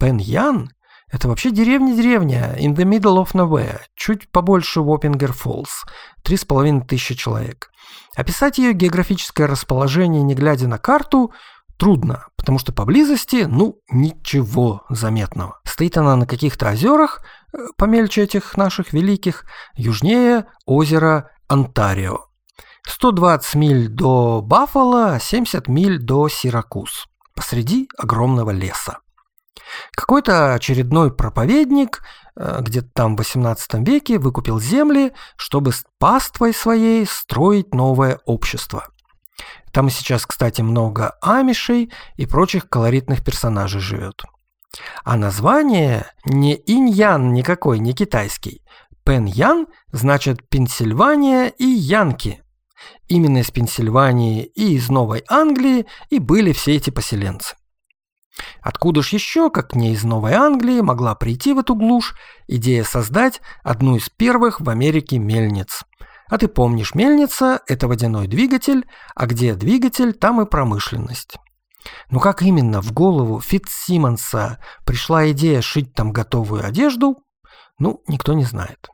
Пен-Ян– 0.00 0.72
это 1.12 1.28
вообще 1.28 1.50
деревня-деревня, 1.50 2.56
in 2.58 2.74
the 2.74 2.84
middle 2.84 3.22
of 3.22 3.32
nowhere, 3.34 3.80
чуть 3.94 4.30
побольше 4.30 4.80
Уоппингер 4.80 5.34
Фоллс, 5.34 5.84
три 6.22 6.38
с 6.38 6.46
половиной 6.46 6.86
тысячи 6.86 7.14
человек. 7.14 7.70
Описать 8.16 8.56
ее 8.56 8.72
географическое 8.72 9.46
расположение, 9.46 10.22
не 10.22 10.34
глядя 10.34 10.68
на 10.68 10.78
карту, 10.78 11.30
трудно, 11.76 12.28
потому 12.36 12.58
что 12.58 12.72
поблизости, 12.72 13.44
ну, 13.46 13.76
ничего 13.90 14.84
заметного. 14.88 15.60
Стоит 15.64 15.98
она 15.98 16.16
на 16.16 16.26
каких-то 16.26 16.70
озерах, 16.70 17.20
э, 17.52 17.58
помельче 17.76 18.22
этих 18.22 18.56
наших 18.56 18.94
великих, 18.94 19.44
южнее 19.74 20.46
озера 20.64 21.30
Онтарио. 21.46 22.20
120 22.86 23.54
миль 23.56 23.88
до 23.88 24.40
Баффало, 24.40 25.18
70 25.20 25.68
миль 25.68 25.98
до 25.98 26.28
Сиракуз, 26.28 27.06
посреди 27.34 27.86
огромного 27.98 28.50
леса. 28.50 29.00
Какой-то 29.92 30.54
очередной 30.54 31.14
проповедник 31.14 32.02
э, 32.36 32.58
где-то 32.60 32.88
там 32.94 33.14
в 33.14 33.18
18 33.18 33.86
веке 33.86 34.18
выкупил 34.18 34.60
земли, 34.60 35.12
чтобы 35.36 35.72
с 35.72 35.84
паствой 35.98 36.54
своей 36.54 37.06
строить 37.06 37.74
новое 37.74 38.20
общество. 38.24 38.88
Там 39.72 39.88
сейчас, 39.88 40.26
кстати, 40.26 40.60
много 40.60 41.16
амишей 41.22 41.90
и 42.16 42.26
прочих 42.26 42.68
колоритных 42.68 43.24
персонажей 43.24 43.80
живет. 43.80 44.22
А 45.04 45.16
название 45.16 46.06
не 46.24 46.54
иньян 46.54 47.32
никакой, 47.32 47.78
не 47.78 47.92
китайский. 47.92 48.62
Пен-ян 49.04 49.66
значит 49.90 50.48
Пенсильвания 50.48 51.48
и 51.48 51.64
Янки. 51.64 52.42
Именно 53.08 53.38
из 53.38 53.50
Пенсильвании 53.50 54.44
и 54.44 54.74
из 54.74 54.88
Новой 54.88 55.24
Англии 55.28 55.86
и 56.08 56.18
были 56.18 56.52
все 56.52 56.76
эти 56.76 56.90
поселенцы. 56.90 57.56
Откуда 58.60 59.02
ж 59.02 59.08
еще, 59.08 59.50
как 59.50 59.74
не 59.74 59.92
из 59.92 60.04
Новой 60.04 60.32
Англии, 60.32 60.80
могла 60.80 61.14
прийти 61.14 61.52
в 61.52 61.58
эту 61.58 61.74
глушь 61.74 62.14
идея 62.46 62.84
создать 62.84 63.40
одну 63.62 63.96
из 63.96 64.08
первых 64.08 64.60
в 64.60 64.68
Америке 64.68 65.18
мельниц. 65.18 65.82
А 66.28 66.38
ты 66.38 66.48
помнишь, 66.48 66.94
мельница– 66.94 67.60
это 67.66 67.88
водяной 67.88 68.26
двигатель, 68.26 68.86
а 69.14 69.26
где 69.26 69.54
двигатель, 69.54 70.14
там 70.14 70.40
и 70.40 70.46
промышленность. 70.46 71.36
Но 72.10 72.20
как 72.20 72.42
именно 72.42 72.80
в 72.80 72.92
голову 72.92 73.40
Фитцсимонса 73.40 74.58
пришла 74.86 75.30
идея 75.32 75.60
шить 75.60 75.92
там 75.94 76.12
готовую 76.12 76.64
одежду, 76.64 77.18
ну, 77.78 78.02
никто 78.06 78.32
не 78.32 78.44
знает. 78.44 78.88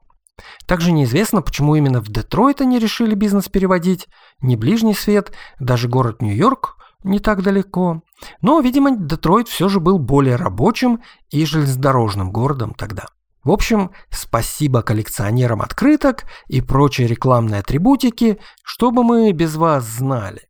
Также 0.66 0.92
неизвестно, 0.92 1.42
почему 1.42 1.76
именно 1.76 2.00
в 2.00 2.08
Детройт 2.08 2.60
они 2.60 2.78
решили 2.78 3.14
бизнес 3.14 3.48
переводить. 3.48 4.08
Не 4.40 4.56
ближний 4.56 4.94
свет, 4.94 5.32
даже 5.58 5.88
город 5.88 6.22
Нью-Йорк 6.22 6.77
не 7.02 7.18
так 7.18 7.42
далеко. 7.42 8.02
Но, 8.42 8.60
видимо, 8.60 8.96
Детройт 8.96 9.48
все 9.48 9.68
же 9.68 9.80
был 9.80 9.98
более 9.98 10.36
рабочим 10.36 11.02
и 11.30 11.44
железнодорожным 11.44 12.30
городом 12.32 12.74
тогда. 12.74 13.06
В 13.44 13.50
общем, 13.50 13.92
спасибо 14.10 14.82
коллекционерам 14.82 15.62
открыток 15.62 16.24
и 16.48 16.60
прочей 16.60 17.06
рекламной 17.06 17.60
атрибутики, 17.60 18.38
чтобы 18.62 19.04
мы 19.04 19.32
без 19.32 19.56
вас 19.56 19.84
знали. 19.84 20.42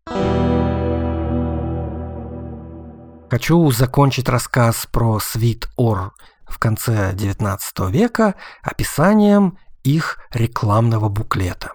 Хочу 3.31 3.71
закончить 3.71 4.29
рассказ 4.29 4.89
про 4.91 5.21
Sweet-Orr 5.21 6.15
в 6.47 6.59
конце 6.59 7.13
XIX 7.13 7.59
века 7.91 8.35
описанием 8.63 9.59
их 9.85 10.19
рекламного 10.33 11.11
буклета. 11.11 11.73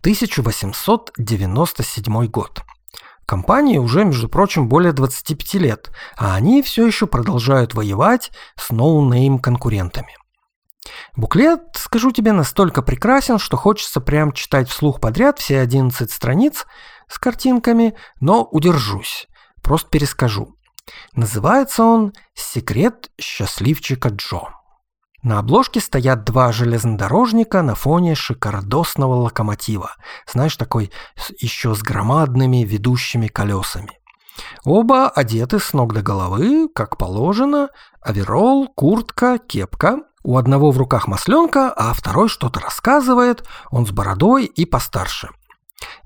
1897 0.00 2.26
год. 2.26 2.62
Компании 3.30 3.78
уже, 3.78 4.04
между 4.04 4.28
прочим, 4.28 4.68
более 4.68 4.92
25 4.92 5.54
лет, 5.54 5.92
а 6.16 6.34
они 6.34 6.62
все 6.62 6.84
еще 6.84 7.06
продолжают 7.06 7.74
воевать 7.74 8.32
с 8.56 8.70
no 8.70 8.93
name 8.93 9.38
конкурентами. 9.38 10.16
Буклет, 11.14 11.60
скажу 11.76 12.10
тебе, 12.10 12.32
настолько 12.32 12.82
прекрасен, 12.82 13.38
что 13.38 13.56
хочется 13.56 14.00
прям 14.00 14.32
читать 14.32 14.68
вслух 14.68 15.00
подряд 15.00 15.38
все 15.38 15.60
11 15.60 16.10
страниц 16.10 16.66
с 17.06 17.20
картинками, 17.20 17.94
но 18.20 18.42
удержусь, 18.42 19.28
просто 19.62 19.88
перескажу. 19.90 20.56
Называется 21.12 21.84
он 21.84 22.12
«Секрет 22.34 23.12
счастливчика 23.20 24.08
Джо». 24.08 24.59
На 25.22 25.38
обложке 25.38 25.80
стоят 25.80 26.24
два 26.24 26.50
железнодорожника 26.50 27.60
на 27.60 27.74
фоне 27.74 28.14
шикардосного 28.14 29.14
локомотива. 29.14 29.92
Знаешь, 30.30 30.56
такой 30.56 30.90
еще 31.38 31.74
с 31.74 31.82
громадными 31.82 32.64
ведущими 32.64 33.26
колесами. 33.26 34.00
Оба 34.64 35.10
одеты 35.10 35.58
с 35.58 35.74
ног 35.74 35.92
до 35.92 36.00
головы, 36.00 36.68
как 36.74 36.96
положено. 36.96 37.68
Аверол, 38.00 38.66
куртка, 38.68 39.38
кепка. 39.38 39.98
У 40.22 40.38
одного 40.38 40.70
в 40.70 40.78
руках 40.78 41.06
масленка, 41.06 41.70
а 41.70 41.92
второй 41.92 42.28
что-то 42.28 42.60
рассказывает. 42.60 43.46
Он 43.70 43.86
с 43.86 43.90
бородой 43.90 44.46
и 44.46 44.64
постарше. 44.64 45.30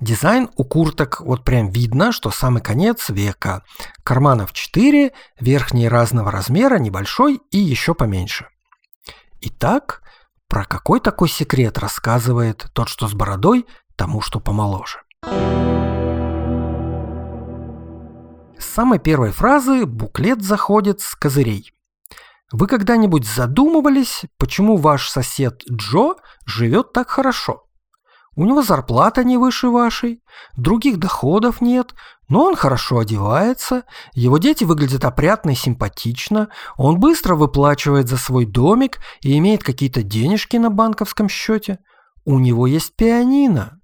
Дизайн 0.01 0.51
у 0.57 0.65
курток 0.65 1.21
вот 1.21 1.45
прям 1.45 1.71
видно, 1.71 2.11
что 2.11 2.31
самый 2.31 2.63
конец 2.63 3.09
века. 3.11 3.63
Карманов 4.03 4.53
4, 4.53 5.13
верхние 5.41 5.89
разного 5.89 6.31
размера, 6.31 6.79
небольшой 6.79 7.41
и 7.51 7.59
еще 7.59 7.95
поменьше. 7.95 8.49
Итак, 9.47 10.01
про 10.49 10.65
какой 10.65 11.01
такой 11.01 11.29
секрет 11.29 11.77
рассказывает 11.77 12.67
тот, 12.73 12.89
что 12.89 13.09
с 13.09 13.13
бородой, 13.13 13.67
тому, 13.95 14.23
что 14.23 14.41
помоложе. 14.41 15.03
С 18.59 18.65
самой 18.65 18.99
первой 18.99 19.33
фразы 19.33 19.85
буклет 19.85 20.43
заходит 20.43 21.03
с 21.03 21.15
козырей. 21.15 21.75
Вы 22.53 22.67
когда-нибудь 22.67 23.27
задумывались, 23.27 24.23
почему 24.39 24.79
ваш 24.79 25.11
сосед 25.11 25.63
Джо 25.71 26.15
живет 26.47 26.95
так 26.95 27.11
хорошо? 27.11 27.64
У 28.37 28.45
него 28.45 28.63
зарплата 28.63 29.23
не 29.23 29.37
выше 29.37 29.69
вашей, 29.69 30.23
других 30.57 30.99
доходов 30.99 31.61
нет, 31.61 31.95
но 32.29 32.45
он 32.45 32.57
хорошо 32.57 32.99
одевается, 32.99 33.85
его 34.13 34.39
дети 34.39 34.65
выглядят 34.65 35.05
опрятно 35.05 35.51
и 35.51 35.55
симпатично, 35.55 36.49
он 36.77 36.99
быстро 36.99 37.37
выплачивает 37.37 38.09
за 38.09 38.17
свой 38.17 38.45
домик 38.45 38.99
и 39.21 39.39
имеет 39.39 39.63
какие-то 39.63 40.03
денежки 40.03 40.57
на 40.57 40.71
банковском 40.71 41.29
счете. 41.29 41.79
У 42.25 42.39
него 42.39 42.67
есть 42.67 42.97
пианино. 42.97 43.81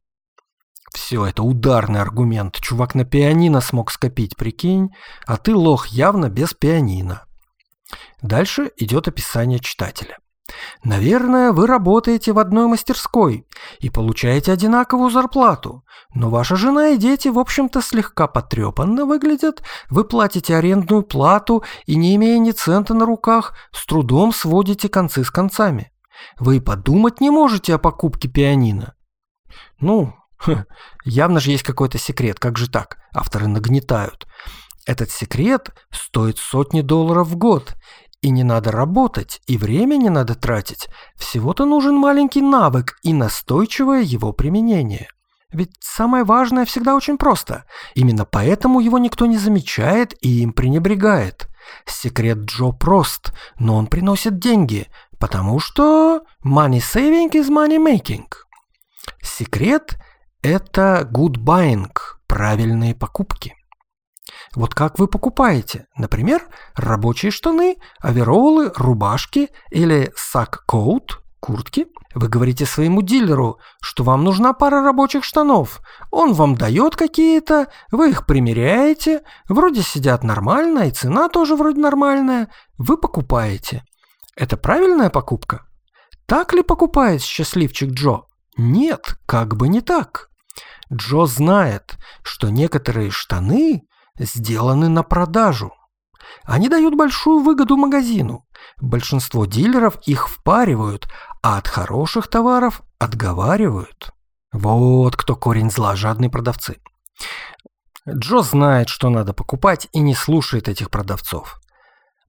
Все, 0.93 1.27
это 1.27 1.43
ударный 1.45 2.01
аргумент. 2.01 2.57
Чувак 2.57 2.97
на 2.97 3.05
пианино 3.05 3.61
смог 3.61 3.93
скопить, 3.93 4.37
прикинь, 4.37 4.89
а 5.27 5.37
ты 5.37 5.55
лох 5.55 5.87
явно 5.89 6.29
без 6.29 6.55
пианино. 6.55 7.25
Дальше 8.23 8.73
идет 8.77 9.07
описание 9.07 9.61
читателя. 9.61 10.19
Наверное, 10.85 11.53
вы 11.53 11.67
работаете 11.67 12.33
в 12.33 12.39
одной 12.39 12.67
мастерской 12.67 13.47
и 13.79 13.91
получаете 13.91 14.53
одинаковую 14.53 15.11
зарплату, 15.11 15.85
но 16.15 16.31
ваша 16.31 16.57
жена 16.57 16.89
и 16.89 16.97
дети, 16.97 17.29
в 17.29 17.39
общем-то, 17.39 17.81
слегка 17.83 18.27
потрепанно 18.27 19.05
выглядят, 19.05 19.63
вы 19.91 20.05
платите 20.05 20.57
арендную 20.57 21.03
плату 21.03 21.63
и, 21.87 21.97
не 21.97 22.17
имея 22.17 22.39
ни 22.39 22.51
цента 22.51 22.95
на 22.95 23.05
руках, 23.05 23.55
с 23.73 23.87
трудом 23.87 24.33
сводите 24.33 24.89
концы 24.89 25.25
с 25.25 25.31
концами. 25.31 25.93
Вы 26.39 26.61
подумать 26.61 27.21
не 27.21 27.31
можете 27.31 27.75
о 27.75 27.79
покупке 27.79 28.29
пианино. 28.29 28.95
Ну, 29.79 30.15
ха, 30.37 30.67
явно 31.05 31.41
же 31.41 31.51
есть 31.51 31.63
какой-то 31.63 31.99
секрет, 31.99 32.39
как 32.39 32.59
же 32.59 32.71
так? 32.71 32.99
Авторы 33.15 33.47
нагнетают. 33.47 34.27
Этот 34.87 35.11
секрет 35.11 35.71
стоит 35.91 36.39
сотни 36.39 36.81
долларов 36.81 37.29
в 37.29 37.37
год, 37.37 37.75
и 38.23 38.31
не 38.31 38.45
надо 38.45 38.71
работать, 38.71 39.41
и 39.47 39.57
время 39.57 39.97
не 39.97 40.11
надо 40.11 40.35
тратить. 40.35 40.89
Всего-то 41.17 41.65
нужен 41.65 41.95
маленький 41.97 42.43
навык 42.43 42.99
и 43.03 43.13
настойчивое 43.13 44.03
его 44.03 44.33
применение. 44.33 45.09
Ведь 45.53 45.73
самое 45.81 46.25
важное 46.25 46.65
всегда 46.65 46.95
очень 46.95 47.19
просто. 47.19 47.65
Именно 47.95 48.25
поэтому 48.25 48.81
его 48.81 48.99
никто 48.99 49.27
не 49.27 49.37
замечает 49.37 50.15
и 50.21 50.43
им 50.43 50.53
пренебрегает. 50.53 51.49
Секрет 51.87 52.39
Джо 52.39 52.71
прост, 52.71 53.33
но 53.59 53.77
он 53.77 53.87
приносит 53.87 54.39
деньги, 54.39 54.87
потому 55.19 55.59
что 55.59 56.23
money 56.45 56.79
saving 56.79 57.31
is 57.33 57.49
money 57.49 57.79
making. 57.79 58.27
Секрет– 59.23 59.99
это 60.43 61.09
good 61.11 61.37
buying, 61.37 61.91
правильные 62.27 62.95
покупки. 62.95 63.57
Вот 64.57 64.75
как 64.75 64.99
вы 64.99 65.07
покупаете, 65.07 65.87
например, 65.97 66.47
рабочие 66.75 67.31
штаны, 67.31 67.77
овероллы, 68.01 68.73
рубашки 68.75 69.51
или 69.71 70.13
сак-коут, 70.17 71.23
куртки. 71.39 71.87
Вы 72.15 72.29
говорите 72.29 72.67
своему 72.67 73.03
дилеру, 73.03 73.59
что 73.81 74.03
вам 74.03 74.25
нужна 74.25 74.53
пара 74.53 74.83
рабочих 74.83 75.25
штанов. 75.25 75.81
Он 76.11 76.33
вам 76.33 76.57
дает 76.57 76.97
какие-то, 76.97 77.69
вы 77.93 78.11
их 78.11 78.27
примеряете, 78.27 79.23
вроде 79.49 79.83
сидят 79.83 80.25
нормально, 80.25 80.81
и 80.81 80.91
цена 80.91 81.29
тоже 81.29 81.55
вроде 81.55 81.81
нормальная. 81.81 82.51
Вы 82.77 82.97
покупаете. 82.97 83.85
Это 84.37 84.57
правильная 84.57 85.11
покупка? 85.11 85.67
Так 86.27 86.53
ли 86.53 86.63
покупает 86.63 87.23
счастливчик 87.23 87.91
Джо? 87.91 88.23
Нет, 88.57 89.17
как 89.27 89.57
бы 89.57 89.69
не 89.69 89.81
так. 89.81 90.31
Джо 90.93 91.27
знает, 91.27 91.97
что 92.23 92.51
некоторые 92.51 93.11
штаны 93.11 93.85
сделаны 94.25 94.89
на 94.89 95.03
продажу. 95.03 95.73
Они 96.45 96.69
дают 96.69 96.95
большую 96.95 97.41
выгоду 97.41 97.77
магазину. 97.77 98.47
Большинство 98.81 99.47
дилеров 99.47 99.99
их 100.07 100.29
впаривают, 100.29 101.09
а 101.43 101.59
от 101.59 101.67
хороших 101.67 102.29
товаров 102.29 102.83
отговаривают. 102.99 104.13
Вот 104.53 105.17
кто 105.17 105.37
корень 105.37 105.71
зла, 105.71 105.97
жадные 105.97 106.31
продавцы. 106.31 106.79
Джо 108.09 108.41
знает, 108.41 108.89
что 108.89 109.11
надо 109.11 109.33
покупать 109.33 109.89
и 109.93 110.01
не 110.01 110.15
слушает 110.15 110.69
этих 110.69 110.91
продавцов. 110.91 111.61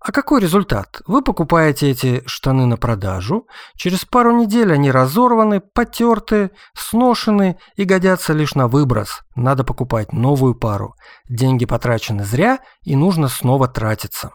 А 0.04 0.12
какой 0.12 0.42
результат? 0.42 1.04
Вы 1.06 1.22
покупаете 1.22 1.92
эти 1.92 2.24
штаны 2.26 2.66
на 2.66 2.76
продажу, 2.76 3.46
через 3.76 4.04
пару 4.04 4.36
недель 4.36 4.74
они 4.74 4.90
разорваны, 4.90 5.60
потерты, 5.62 6.50
сношены 6.74 7.60
и 7.76 7.84
годятся 7.84 8.34
лишь 8.34 8.56
на 8.56 8.68
выброс. 8.68 9.22
Надо 9.36 9.64
покупать 9.64 10.12
новую 10.12 10.56
пару. 10.56 10.96
Деньги 11.30 11.66
потрачены 11.66 12.24
зря 12.24 12.60
и 12.82 12.96
нужно 12.96 13.28
снова 13.28 13.68
тратиться. 13.68 14.32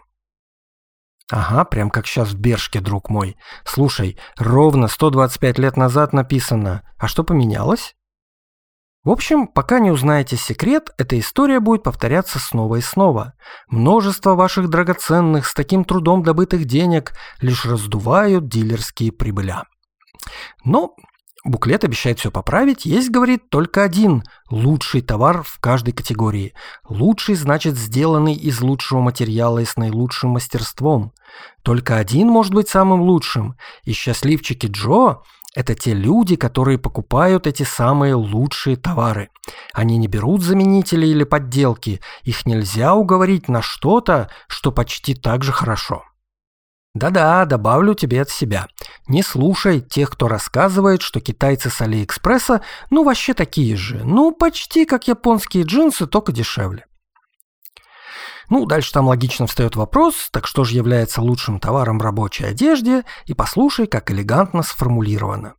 Ага, 1.33 1.65
прям 1.65 1.91
как 1.91 2.07
сейчас 2.07 2.29
в 2.29 2.39
Бершке, 2.39 2.79
друг 2.79 3.11
мой. 3.11 3.37
Слушай, 3.65 4.17
ровно 4.39 4.87
125 4.87 5.59
лет 5.59 5.77
назад 5.77 6.13
написано. 6.13 6.83
А 6.97 7.09
что 7.09 7.25
поменялось? 7.25 7.96
В 9.07 9.11
общем, 9.11 9.47
пока 9.47 9.79
не 9.79 9.93
узнаете 9.93 10.37
секрет, 10.37 10.91
эта 10.99 11.17
история 11.17 11.61
будет 11.61 11.85
повторяться 11.85 12.41
снова 12.41 12.75
и 12.75 12.81
снова. 12.81 13.35
Множество 13.69 14.35
ваших 14.35 14.69
драгоценных, 14.69 15.47
с 15.47 15.55
таким 15.55 15.85
трудом 15.85 16.25
добытых 16.25 16.65
денег 16.65 17.13
лишь 17.41 17.65
раздувают 17.65 18.49
дилерские 18.49 19.13
прибыля. 19.13 19.63
Но 20.65 20.97
буклет 21.45 21.85
обещает 21.85 22.19
все 22.19 22.33
поправить. 22.33 22.85
Есть, 22.85 23.11
говорит, 23.11 23.49
только 23.49 23.85
один 23.85 24.25
лучший 24.51 25.03
товар 25.03 25.45
в 25.45 25.61
каждой 25.61 25.93
категории. 25.93 26.53
Лучший 26.89 27.37
значит 27.37 27.77
сделанный 27.77 28.35
из 28.35 28.61
лучшего 28.61 29.01
материала 29.01 29.61
и 29.61 29.65
с 29.65 29.77
наилучшим 29.77 30.31
мастерством. 30.31 31.13
Только 31.63 31.97
один 31.97 32.27
может 32.27 32.53
быть 32.53 32.69
самым 32.69 33.03
лучшим. 33.03 33.55
И 33.85 33.93
счастливчики 33.93 34.67
Джо 34.67 35.19
это 35.57 35.75
те 35.75 35.95
люди, 35.95 36.37
которые 36.37 36.79
покупают 36.79 37.47
эти 37.47 37.63
самые 37.63 38.15
лучшие 38.15 38.77
товары. 38.77 39.31
Они 39.73 39.97
не 39.97 40.07
берут 40.07 40.43
заменители 40.43 41.07
или 41.07 41.25
подделки. 41.25 42.03
Их 42.25 42.45
нельзя 42.45 42.95
уговорить 42.95 43.49
на 43.49 43.63
что-то, 43.63 44.29
что 44.49 44.71
почти 44.71 45.15
так 45.15 45.43
же 45.43 45.53
хорошо. 45.53 46.05
Да-да, 46.93 47.47
добавлю 47.47 47.95
тебе 47.95 48.21
от 48.21 48.29
себя. 48.29 48.69
Не 49.09 49.23
слушай 49.23 49.81
тех, 49.81 50.11
кто 50.11 50.29
рассказывает, 50.29 51.01
что 51.01 51.21
китайцы 51.21 51.71
с 51.71 51.81
Алиэкспресса 51.81 52.61
ну 52.91 53.03
вообще 53.03 53.33
такие 53.33 53.77
же. 53.77 54.03
Ну 54.05 54.33
почти 54.33 54.85
как 54.85 55.09
японские 55.09 55.65
джинсы, 55.65 56.07
только 56.07 56.33
дешевле. 56.33 56.85
Ну, 58.49 58.65
дальше 58.67 58.93
там 58.93 59.07
логично 59.07 59.47
встает 59.47 59.77
вопрос, 59.77 60.29
так 60.31 60.47
что 60.47 60.65
же 60.65 60.77
является 60.77 61.21
лучшим 61.21 61.59
товаром 61.59 61.99
в 61.99 62.03
рабочей 62.03 62.45
одежде, 62.45 63.05
и 63.27 63.35
послушай, 63.35 63.87
как 63.87 64.11
элегантно 64.11 64.63
сформулировано. 64.63 65.55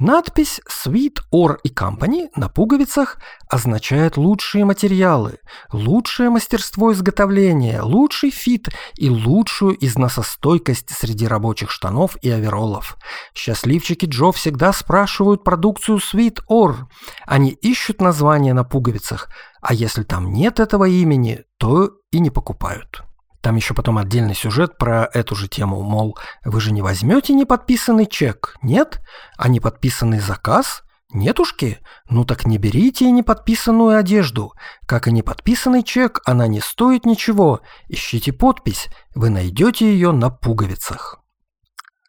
Надпись 0.00 0.60
Sweet 0.68 1.18
Or 1.32 1.56
и 1.62 1.68
Company 1.68 2.28
на 2.34 2.48
пуговицах 2.48 3.18
означает 3.48 4.16
лучшие 4.16 4.64
материалы, 4.64 5.38
лучшее 5.72 6.30
мастерство 6.30 6.92
изготовления, 6.92 7.80
лучший 7.80 8.30
фит 8.30 8.68
и 8.96 9.08
лучшую 9.08 9.76
износостойкость 9.84 10.90
среди 10.90 11.28
рабочих 11.28 11.70
штанов 11.70 12.16
и 12.22 12.30
овероллов. 12.30 12.96
Счастливчики 13.34 14.06
Джо 14.06 14.32
всегда 14.32 14.72
спрашивают 14.72 15.44
продукцию 15.44 15.98
Sweet 15.98 16.40
Or. 16.50 16.86
Они 17.24 17.50
ищут 17.50 18.00
название 18.00 18.52
на 18.52 18.64
пуговицах, 18.64 19.28
а 19.60 19.74
если 19.74 20.02
там 20.02 20.32
нет 20.32 20.58
этого 20.58 20.88
имени, 20.88 21.44
то 21.56 21.92
и 22.10 22.18
не 22.18 22.30
покупают. 22.30 23.04
Там 23.44 23.56
еще 23.56 23.74
потом 23.74 23.98
отдельный 23.98 24.34
сюжет 24.34 24.78
про 24.78 25.06
эту 25.12 25.34
же 25.34 25.48
тему, 25.48 25.82
мол, 25.82 26.16
вы 26.46 26.62
же 26.62 26.72
не 26.72 26.80
возьмете 26.80 27.34
неподписанный 27.34 28.06
чек, 28.06 28.56
нет? 28.62 29.02
А 29.36 29.48
неподписанный 29.48 30.18
заказ? 30.18 30.82
Нетушки? 31.12 31.80
Ну 32.08 32.24
так 32.24 32.46
не 32.46 32.56
берите 32.56 33.04
и 33.04 33.10
неподписанную 33.10 33.98
одежду. 33.98 34.54
Как 34.86 35.08
и 35.08 35.12
неподписанный 35.12 35.82
чек, 35.82 36.22
она 36.24 36.46
не 36.46 36.60
стоит 36.60 37.04
ничего. 37.04 37.60
Ищите 37.88 38.32
подпись, 38.32 38.88
вы 39.14 39.28
найдете 39.28 39.92
ее 39.92 40.12
на 40.12 40.30
пуговицах. 40.30 41.20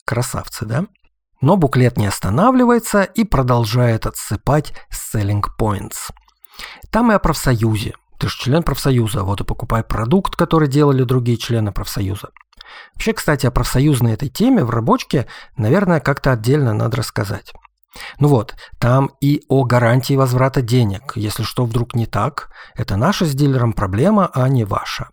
Красавцы, 0.06 0.66
да? 0.66 0.86
Но 1.42 1.58
буклет 1.58 1.98
не 1.98 2.08
останавливается 2.08 3.04
и 3.04 3.26
продолжает 3.26 4.06
отсыпать 4.06 4.74
selling 4.90 5.44
points. 5.60 6.14
Там 6.92 7.12
и 7.12 7.16
о 7.16 7.20
профсоюзе, 7.20 7.94
ты 8.18 8.28
же 8.28 8.38
член 8.38 8.64
профсоюза, 8.64 9.24
вот 9.24 9.42
и 9.42 9.44
покупай 9.44 9.84
продукт, 9.84 10.36
который 10.36 10.68
делали 10.68 11.04
другие 11.04 11.38
члены 11.38 11.72
профсоюза. 11.72 12.30
Вообще, 12.94 13.14
кстати, 13.14 13.46
о 13.46 13.52
профсоюзной 13.52 14.14
этой 14.14 14.30
теме 14.30 14.64
в 14.64 14.70
рабочке, 14.70 15.28
наверное, 15.58 16.00
как-то 16.00 16.32
отдельно 16.32 16.74
надо 16.74 16.98
рассказать. 16.98 17.54
Ну 18.20 18.28
вот, 18.28 18.56
там 18.78 19.12
и 19.22 19.44
о 19.48 19.64
гарантии 19.64 20.16
возврата 20.16 20.62
денег. 20.62 21.14
Если 21.16 21.44
что 21.44 21.66
вдруг 21.66 21.96
не 21.96 22.06
так, 22.06 22.50
это 22.76 22.98
наша 22.98 23.26
с 23.26 23.34
дилером 23.34 23.74
проблема, 23.74 24.30
а 24.34 24.50
не 24.50 24.66
ваша. 24.66 25.10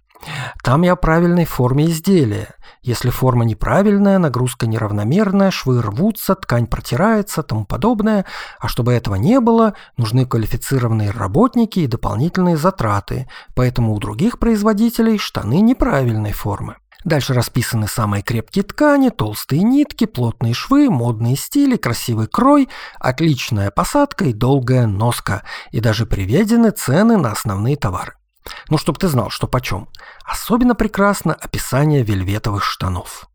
Там 0.62 0.82
я 0.82 0.96
правильной 0.96 1.44
форме 1.44 1.86
изделия. 1.86 2.54
Если 2.82 3.10
форма 3.10 3.44
неправильная, 3.44 4.18
нагрузка 4.18 4.66
неравномерная, 4.66 5.50
швы 5.50 5.80
рвутся, 5.80 6.34
ткань 6.34 6.66
протирается, 6.66 7.42
тому 7.42 7.64
подобное. 7.64 8.24
А 8.58 8.68
чтобы 8.68 8.92
этого 8.92 9.14
не 9.14 9.40
было, 9.40 9.74
нужны 9.96 10.26
квалифицированные 10.26 11.10
работники 11.10 11.80
и 11.80 11.86
дополнительные 11.86 12.56
затраты. 12.56 13.28
Поэтому 13.54 13.94
у 13.94 14.00
других 14.00 14.38
производителей 14.38 15.18
штаны 15.18 15.60
неправильной 15.60 16.32
формы. 16.32 16.76
Дальше 17.04 17.34
расписаны 17.34 17.88
самые 17.88 18.22
крепкие 18.22 18.62
ткани, 18.62 19.08
толстые 19.08 19.62
нитки, 19.62 20.06
плотные 20.06 20.54
швы, 20.54 20.88
модные 20.88 21.36
стили, 21.36 21.76
красивый 21.76 22.28
крой, 22.28 22.68
отличная 23.00 23.70
посадка 23.70 24.26
и 24.26 24.32
долгая 24.32 24.86
носка. 24.86 25.42
И 25.72 25.80
даже 25.80 26.06
приведены 26.06 26.70
цены 26.70 27.16
на 27.16 27.32
основные 27.32 27.76
товары. 27.76 28.12
Ну, 28.68 28.78
чтобы 28.78 28.98
ты 28.98 29.08
знал, 29.08 29.30
что 29.30 29.46
почем. 29.46 29.88
Особенно 30.24 30.74
прекрасно 30.74 31.34
описание 31.34 32.02
вельветовых 32.02 32.64
штанов. 32.64 33.28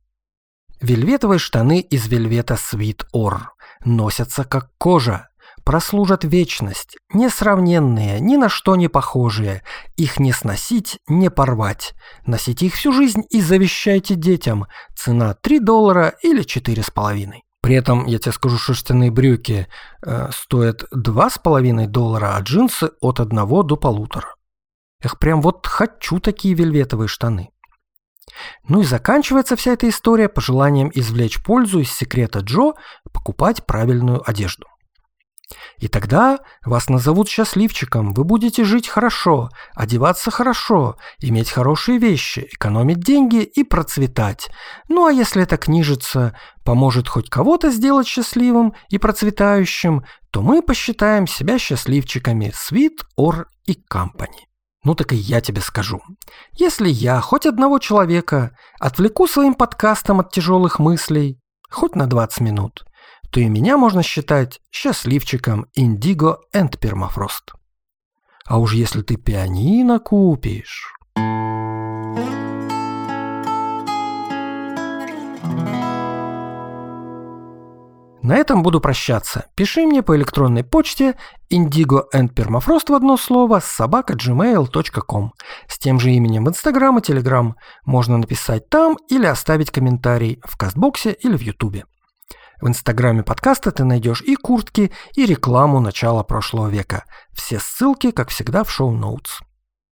Вельветовые 0.82 1.40
штаны 1.40 1.80
из 1.80 2.08
вельвета 2.08 2.56
Sweet 2.56 3.06
Or 3.14 3.40
носятся 3.84 4.44
как 4.44 4.70
кожа, 4.78 5.30
прослужат 5.68 6.24
вечность, 6.24 6.98
несравненные, 7.14 8.22
ни 8.22 8.38
на 8.38 8.48
что 8.48 8.76
не 8.76 8.88
похожие. 8.88 9.64
Их 9.98 10.18
не 10.18 10.32
сносить, 10.32 11.00
не 11.10 11.30
порвать. 11.30 11.94
Носите 12.26 12.68
их 12.68 12.76
всю 12.76 12.94
жизнь 12.94 13.24
и 13.30 13.42
завещайте 13.42 14.16
детям. 14.16 14.68
Цена 14.96 15.34
3 15.34 15.60
доллара 15.60 16.14
или 16.22 16.44
4,5. 16.44 17.42
При 17.62 17.76
этом, 17.76 18.06
я 18.06 18.18
тебе 18.18 18.32
скажу, 18.32 18.58
шерстяные 18.58 19.12
брюки 19.12 19.68
э, 20.06 20.30
стоят 20.32 20.84
2,5 20.94 21.88
доллара, 21.88 22.38
а 22.38 22.40
джинсы 22.40 22.92
от 23.02 23.20
1 23.20 23.36
до 23.68 23.76
полутора. 23.76 24.37
Эх, 25.04 25.20
прям 25.20 25.42
вот 25.42 25.68
хочу 25.68 26.20
такие 26.20 26.54
вельветовые 26.56 27.08
штаны. 27.08 27.50
Ну 28.68 28.82
и 28.82 28.86
заканчивается 28.86 29.56
вся 29.56 29.74
эта 29.74 29.88
история 29.90 30.30
пожеланием 30.30 30.92
извлечь 30.94 31.44
пользу 31.44 31.80
из 31.80 31.92
секрета 31.92 32.40
Джо 32.40 32.74
покупать 33.12 33.66
правильную 33.66 34.28
одежду. 34.28 34.68
И 35.78 35.88
тогда 35.88 36.40
вас 36.66 36.90
назовут 36.90 37.30
счастливчиком, 37.30 38.14
вы 38.14 38.26
будете 38.26 38.66
жить 38.66 38.90
хорошо, 38.90 39.50
одеваться 39.74 40.30
хорошо, 40.30 40.98
иметь 41.20 41.52
хорошие 41.52 42.00
вещи, 42.00 42.50
экономить 42.52 43.00
деньги 43.00 43.44
и 43.44 43.64
процветать. 43.64 44.50
Ну 44.90 45.06
а 45.06 45.12
если 45.12 45.44
это 45.44 45.56
книжица 45.56 46.38
поможет 46.66 47.08
хоть 47.08 47.30
кого-то 47.30 47.72
сделать 47.72 48.08
счастливым 48.08 48.74
и 48.90 48.98
процветающим, 48.98 50.04
то 50.32 50.42
мы 50.42 50.62
посчитаем 50.62 51.28
себя 51.28 51.58
счастливчиками 51.58 52.52
Sweet 52.52 53.06
or 53.18 53.46
и 53.66 53.80
Company. 53.90 54.48
Ну 54.84 54.96
так 54.96 55.14
и 55.14 55.16
я 55.16 55.42
тебе 55.42 55.62
скажу. 55.62 56.02
Если 56.54 56.90
я 56.90 57.20
хоть 57.22 57.46
одного 57.46 57.80
человека 57.80 58.56
отвлеку 58.80 59.28
своим 59.28 59.54
подкастом 59.54 60.20
от 60.20 60.32
тяжелых 60.32 60.80
мыслей, 60.80 61.40
хоть 61.70 61.96
на 61.96 62.08
20 62.08 62.42
минут, 62.42 62.86
то 63.32 63.40
и 63.40 63.50
меня 63.50 63.78
можно 63.78 64.04
считать 64.04 64.62
счастливчиком 64.72 65.68
Индиго 65.74 66.40
энд 66.54 66.80
Пермафрост. 66.80 67.54
А 68.46 68.60
уж 68.60 68.74
если 68.74 69.02
ты 69.02 69.18
пианино 69.18 70.00
купишь... 70.00 70.97
На 78.28 78.36
этом 78.36 78.62
буду 78.62 78.82
прощаться. 78.82 79.46
Пиши 79.56 79.86
мне 79.86 80.04
по 80.04 80.14
электронной 80.18 80.66
почте 80.66 81.16
indigo 81.50 82.02
and 82.14 82.34
permafrost 82.34 82.90
в 82.90 82.94
одно 82.94 83.16
слово 83.16 83.62
собака 83.64 84.16
gmail.com. 84.16 85.32
С 85.70 85.80
тем 85.80 85.98
же 85.98 86.12
именем 86.12 86.44
в 86.44 86.50
Инстаграм 86.50 86.98
и 86.98 87.02
Телеграм. 87.02 87.56
Можно 87.86 88.18
написать 88.18 88.68
там 88.68 88.98
или 89.08 89.26
оставить 89.26 89.72
комментарий 89.72 90.42
в 90.44 90.58
Кастбоксе 90.58 91.14
или 91.14 91.38
в 91.38 91.42
Ютубе. 91.42 91.86
В 92.60 92.68
Инстаграме 92.68 93.24
подкаста 93.24 93.72
ты 93.72 93.86
найдешь 93.86 94.22
и 94.22 94.36
куртки, 94.36 94.92
и 95.16 95.26
рекламу 95.26 95.80
начала 95.80 96.24
прошлого 96.24 96.68
века. 96.68 97.06
Все 97.32 97.60
ссылки, 97.60 98.12
как 98.12 98.28
всегда, 98.28 98.66
в 98.66 98.70
шоу-ноутс. 98.70 99.40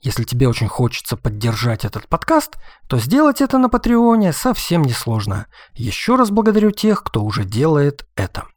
Если 0.01 0.23
тебе 0.23 0.47
очень 0.47 0.67
хочется 0.67 1.15
поддержать 1.15 1.85
этот 1.85 2.07
подкаст, 2.07 2.57
то 2.87 2.97
сделать 2.97 3.39
это 3.39 3.59
на 3.59 3.69
Патреоне 3.69 4.33
совсем 4.33 4.81
несложно. 4.81 5.45
Еще 5.75 6.15
раз 6.15 6.31
благодарю 6.31 6.71
тех, 6.71 7.03
кто 7.03 7.23
уже 7.23 7.43
делает 7.43 8.07
это. 8.15 8.47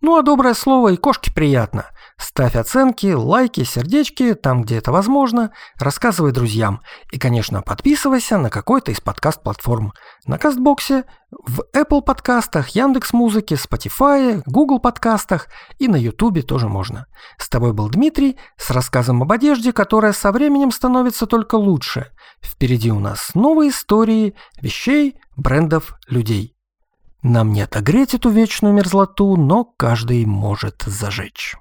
Ну 0.00 0.16
а 0.16 0.22
доброе 0.22 0.54
слово 0.54 0.92
и 0.92 0.96
кошке 0.96 1.32
приятно. 1.32 1.86
Ставь 2.18 2.56
оценки, 2.56 3.12
лайки, 3.12 3.62
сердечки 3.64 4.34
там, 4.34 4.62
где 4.62 4.76
это 4.76 4.92
возможно. 4.92 5.52
Рассказывай 5.78 6.32
друзьям. 6.32 6.80
И, 7.12 7.18
конечно, 7.18 7.62
подписывайся 7.62 8.38
на 8.38 8.48
какой-то 8.48 8.90
из 8.90 9.00
подкаст-платформ. 9.00 9.92
На 10.26 10.38
Кастбоксе, 10.38 11.04
в 11.30 11.62
Apple 11.74 12.02
подкастах, 12.02 12.68
Яндекс 12.70 13.12
Музыке, 13.12 13.56
Spotify, 13.56 14.42
Google 14.46 14.78
подкастах 14.78 15.48
и 15.78 15.88
на 15.88 15.96
Ютубе 15.96 16.42
тоже 16.42 16.68
можно. 16.68 17.06
С 17.38 17.48
тобой 17.48 17.72
был 17.72 17.88
Дмитрий 17.90 18.38
с 18.56 18.70
рассказом 18.70 19.22
об 19.22 19.32
одежде, 19.32 19.72
которая 19.72 20.12
со 20.12 20.32
временем 20.32 20.70
становится 20.70 21.26
только 21.26 21.56
лучше. 21.56 22.12
Впереди 22.42 22.90
у 22.90 23.00
нас 23.00 23.34
новые 23.34 23.70
истории 23.70 24.34
вещей, 24.62 25.18
брендов, 25.36 25.98
людей. 26.08 26.55
Нам 27.28 27.52
не 27.52 27.62
отогреть 27.62 28.14
эту 28.14 28.30
вечную 28.30 28.72
мерзлоту, 28.72 29.34
но 29.36 29.64
каждый 29.64 30.24
может 30.26 30.84
зажечь. 30.86 31.56